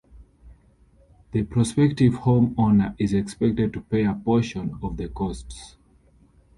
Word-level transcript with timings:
The 1.31 1.43
prospective 1.43 2.15
home 2.15 2.55
owner 2.57 2.95
is 2.97 3.13
expected 3.13 3.71
to 3.73 3.81
pay 3.81 4.03
a 4.05 4.15
portion 4.15 4.79
of 4.81 4.97
the 4.97 5.07
costs. 5.09 5.75